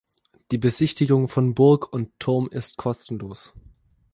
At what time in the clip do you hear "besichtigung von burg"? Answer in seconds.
0.57-1.93